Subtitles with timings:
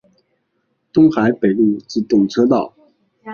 [0.91, 2.73] 东海北陆自动车道。